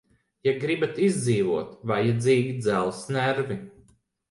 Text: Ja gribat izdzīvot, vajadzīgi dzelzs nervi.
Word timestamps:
Ja 0.47 0.53
gribat 0.63 1.01
izdzīvot, 1.07 1.77
vajadzīgi 1.93 2.57
dzelzs 2.65 3.05
nervi. 3.21 3.63